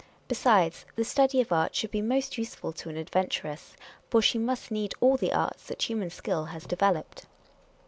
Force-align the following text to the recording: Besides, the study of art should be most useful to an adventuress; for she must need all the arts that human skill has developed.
Besides, 0.27 0.83
the 0.95 1.03
study 1.05 1.41
of 1.41 1.51
art 1.51 1.75
should 1.75 1.91
be 1.91 2.01
most 2.01 2.35
useful 2.35 2.73
to 2.73 2.89
an 2.89 2.97
adventuress; 2.97 3.75
for 4.09 4.19
she 4.19 4.39
must 4.39 4.71
need 4.71 4.95
all 4.99 5.15
the 5.15 5.31
arts 5.31 5.67
that 5.67 5.83
human 5.83 6.09
skill 6.09 6.45
has 6.45 6.65
developed. 6.65 7.27